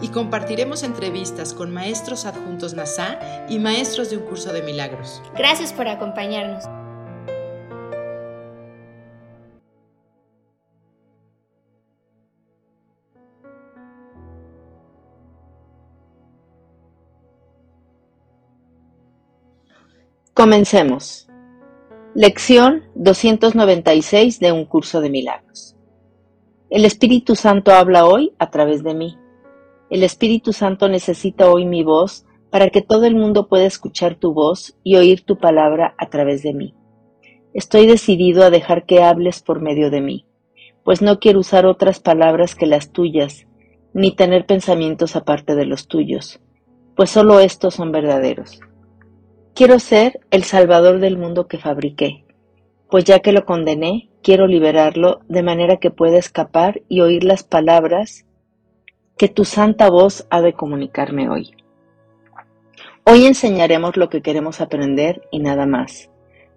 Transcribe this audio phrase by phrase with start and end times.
[0.00, 5.22] Y compartiremos entrevistas con maestros adjuntos NASA y maestros de un curso de milagros.
[5.36, 6.64] Gracias por acompañarnos.
[20.38, 21.26] Comencemos.
[22.14, 25.74] Lección 296 de un curso de milagros.
[26.70, 29.18] El Espíritu Santo habla hoy a través de mí.
[29.90, 34.34] El Espíritu Santo necesita hoy mi voz para que todo el mundo pueda escuchar tu
[34.34, 36.74] voz y oír tu palabra a través de mí.
[37.54, 40.26] Estoy decidido a dejar que hables por medio de mí,
[40.84, 43.46] pues no quiero usar otras palabras que las tuyas,
[43.94, 46.40] ni tener pensamientos aparte de los tuyos,
[46.94, 48.60] pues solo estos son verdaderos.
[49.54, 52.26] Quiero ser el salvador del mundo que fabriqué,
[52.90, 57.42] pues ya que lo condené, quiero liberarlo de manera que pueda escapar y oír las
[57.42, 58.26] palabras
[59.18, 61.50] que tu santa voz ha de comunicarme hoy.
[63.04, 66.10] Hoy enseñaremos lo que queremos aprender y nada más.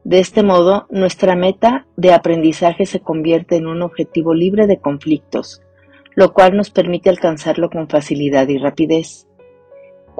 [0.03, 5.61] De este modo, nuestra meta de aprendizaje se convierte en un objetivo libre de conflictos,
[6.15, 9.27] lo cual nos permite alcanzarlo con facilidad y rapidez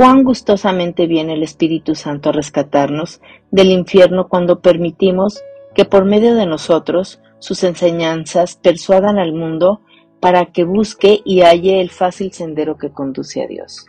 [0.02, 5.44] cuán gustosamente viene el Espíritu Santo a rescatarnos del infierno cuando permitimos
[5.76, 9.82] que por medio de nosotros sus enseñanzas persuadan al mundo
[10.22, 13.88] para que busque y halle el fácil sendero que conduce a Dios.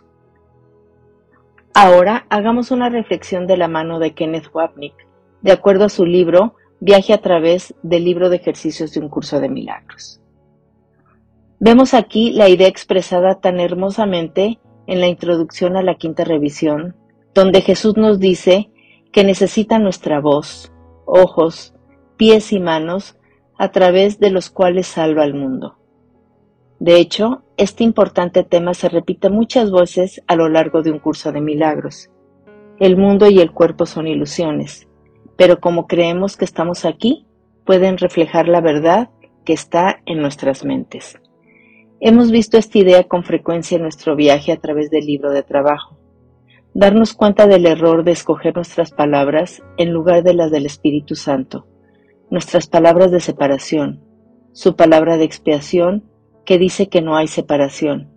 [1.75, 4.94] Ahora hagamos una reflexión de la mano de Kenneth Wapnick,
[5.42, 9.38] de acuerdo a su libro Viaje a través del libro de ejercicios de un curso
[9.38, 10.21] de milagros.
[11.60, 16.97] Vemos aquí la idea expresada tan hermosamente en la introducción a la quinta revisión,
[17.34, 18.72] donde Jesús nos dice
[19.12, 20.72] que necesita nuestra voz,
[21.06, 21.72] ojos,
[22.16, 23.16] pies y manos
[23.56, 25.78] a través de los cuales salva al mundo.
[26.82, 31.31] De hecho, este importante tema se repite muchas veces a lo largo de un curso
[31.31, 32.10] de milagros.
[32.81, 34.88] El mundo y el cuerpo son ilusiones,
[35.37, 37.25] pero como creemos que estamos aquí,
[37.65, 39.10] pueden reflejar la verdad
[39.44, 41.21] que está en nuestras mentes.
[42.00, 46.00] Hemos visto esta idea con frecuencia en nuestro viaje a través del libro de trabajo.
[46.75, 51.65] Darnos cuenta del error de escoger nuestras palabras en lugar de las del Espíritu Santo,
[52.28, 54.03] nuestras palabras de separación,
[54.50, 56.10] su palabra de expiación
[56.44, 58.08] que dice que no hay separación.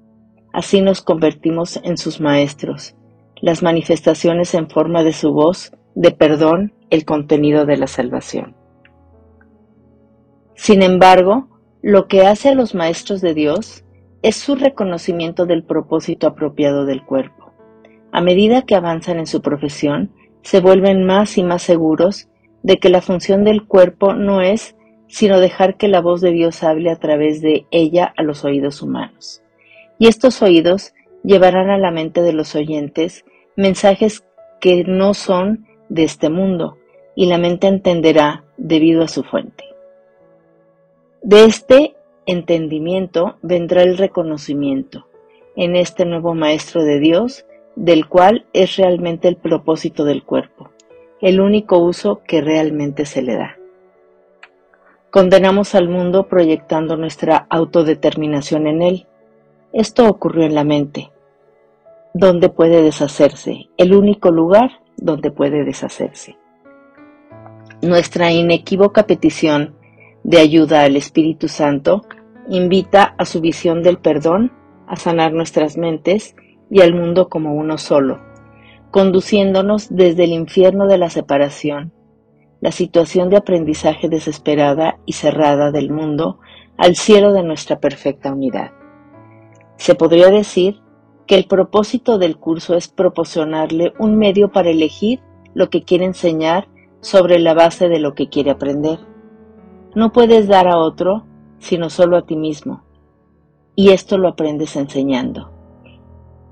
[0.53, 2.95] Así nos convertimos en sus maestros,
[3.41, 8.55] las manifestaciones en forma de su voz, de perdón, el contenido de la salvación.
[10.55, 11.49] Sin embargo,
[11.81, 13.83] lo que hace a los maestros de Dios
[14.21, 17.51] es su reconocimiento del propósito apropiado del cuerpo.
[18.11, 20.11] A medida que avanzan en su profesión,
[20.41, 22.29] se vuelven más y más seguros
[22.63, 24.74] de que la función del cuerpo no es
[25.07, 28.81] sino dejar que la voz de Dios hable a través de ella a los oídos
[28.81, 29.41] humanos.
[29.99, 30.93] Y estos oídos
[31.23, 34.25] llevarán a la mente de los oyentes mensajes
[34.59, 36.77] que no son de este mundo,
[37.15, 39.63] y la mente entenderá debido a su fuente.
[41.21, 41.95] De este
[42.25, 45.07] entendimiento vendrá el reconocimiento
[45.55, 47.45] en este nuevo Maestro de Dios,
[47.75, 50.69] del cual es realmente el propósito del cuerpo,
[51.21, 53.57] el único uso que realmente se le da.
[55.15, 59.07] Condenamos al mundo proyectando nuestra autodeterminación en él.
[59.71, 61.09] Esto ocurrió en la mente,
[62.13, 66.35] donde puede deshacerse, el único lugar donde puede deshacerse.
[67.81, 69.75] Nuestra inequívoca petición
[70.25, 72.01] de ayuda al Espíritu Santo,
[72.49, 74.51] invita a su visión del perdón,
[74.85, 76.35] a sanar nuestras mentes
[76.69, 78.19] y al mundo como uno solo,
[78.91, 81.93] conduciéndonos desde el infierno de la separación,
[82.65, 86.39] la situación de aprendizaje desesperada y cerrada del mundo,
[86.77, 88.71] al cielo de nuestra perfecta unidad.
[89.77, 90.81] Se podría decir
[91.27, 95.19] que el propósito del curso es proporcionarle un medio para elegir
[95.53, 96.67] lo que quiere enseñar
[97.01, 98.97] sobre la base de lo que quiere aprender.
[99.93, 101.23] No puedes dar a otro
[101.59, 102.83] sino solo a ti mismo.
[103.75, 105.51] Y esto lo aprendes enseñando.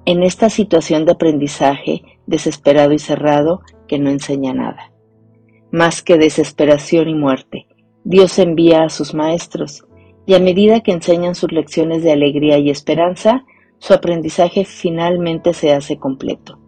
[0.05, 4.92] En esta situación de aprendizaje desesperado y cerrado que no enseña nada.
[5.73, 7.65] Más que desesperación y muerte,
[8.03, 9.87] Dios envía a sus maestros,
[10.27, 13.43] y a medida que enseñan sus lecciones de alegría y esperanza,
[13.79, 16.59] su aprendizaje finalmente se hace completo.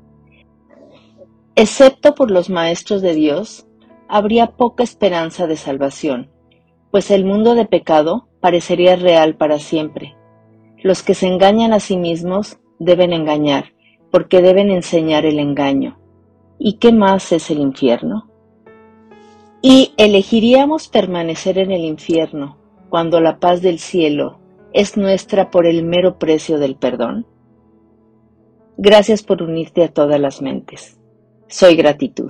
[1.55, 3.67] Excepto por los maestros de Dios,
[4.07, 6.31] habría poca esperanza de salvación,
[6.89, 10.15] pues el mundo de pecado parecería real para siempre.
[10.81, 13.65] Los que se engañan a sí mismos deben engañar,
[14.09, 15.99] porque deben enseñar el engaño.
[16.57, 18.31] ¿Y qué más es el infierno?
[19.67, 22.55] ¿Y elegiríamos permanecer en el infierno
[22.87, 24.37] cuando la paz del cielo
[24.73, 27.25] es nuestra por el mero precio del perdón?
[28.77, 30.99] Gracias por unirte a todas las mentes.
[31.47, 32.29] Soy gratitud.